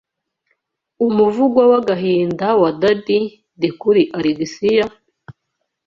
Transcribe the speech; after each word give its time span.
Umuvugo 1.07 1.59
w’agahinda 1.71 2.47
wa 2.61 2.71
Dadi 2.81 3.19
de 3.61 3.69
kuri 3.79 4.01
Alexiya: 4.17 4.85